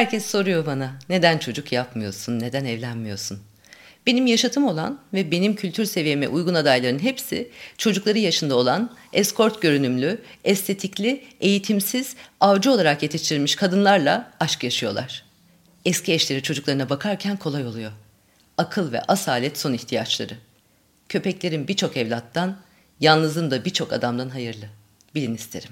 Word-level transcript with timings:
Herkes 0.00 0.26
soruyor 0.26 0.66
bana 0.66 0.92
neden 1.08 1.38
çocuk 1.38 1.72
yapmıyorsun, 1.72 2.40
neden 2.40 2.64
evlenmiyorsun? 2.64 3.38
Benim 4.06 4.26
yaşatım 4.26 4.66
olan 4.66 5.00
ve 5.14 5.30
benim 5.30 5.54
kültür 5.54 5.84
seviyeme 5.84 6.28
uygun 6.28 6.54
adayların 6.54 6.98
hepsi 6.98 7.50
çocukları 7.78 8.18
yaşında 8.18 8.54
olan, 8.54 8.96
eskort 9.12 9.62
görünümlü, 9.62 10.22
estetikli, 10.44 11.24
eğitimsiz, 11.40 12.16
avcı 12.40 12.72
olarak 12.72 13.02
yetiştirilmiş 13.02 13.56
kadınlarla 13.56 14.32
aşk 14.40 14.64
yaşıyorlar. 14.64 15.24
Eski 15.84 16.12
eşleri 16.12 16.42
çocuklarına 16.42 16.90
bakarken 16.90 17.36
kolay 17.36 17.66
oluyor. 17.66 17.92
Akıl 18.58 18.92
ve 18.92 19.02
asalet 19.02 19.58
son 19.58 19.72
ihtiyaçları. 19.72 20.34
Köpeklerin 21.08 21.68
birçok 21.68 21.96
evlattan, 21.96 22.56
yalnızın 23.00 23.50
da 23.50 23.64
birçok 23.64 23.92
adamdan 23.92 24.28
hayırlı. 24.28 24.66
Bilin 25.14 25.34
isterim. 25.34 25.70